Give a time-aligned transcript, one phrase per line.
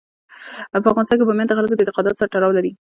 [0.83, 2.71] په افغانستان کې بامیان د خلکو د اعتقاداتو سره تړاو لري.